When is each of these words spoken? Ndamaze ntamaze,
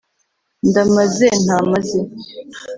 Ndamaze 0.67 1.27
ntamaze, 1.43 1.99